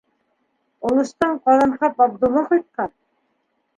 —Олостан 0.89 1.37
Ҡаҙанҡап 1.49 2.01
Абдулла 2.07 2.43
ҡайтҡан. 2.49 2.95